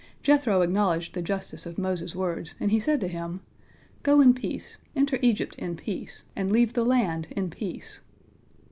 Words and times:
Jethro 0.23 0.61
acknowledged 0.63 1.13
the 1.13 1.21
justice 1.21 1.67
of 1.67 1.77
Moses' 1.77 2.15
words, 2.15 2.55
and 2.59 2.71
he 2.71 2.79
said 2.79 2.99
to 3.01 3.07
him, 3.07 3.41
"Go 4.01 4.19
in 4.19 4.33
peace, 4.33 4.79
enter 4.95 5.19
Egypt 5.21 5.53
in 5.59 5.75
peace, 5.75 6.23
and 6.35 6.51
leave 6.51 6.73
the 6.73 6.83
land 6.83 7.27
in 7.35 7.51
peace." 7.51 7.99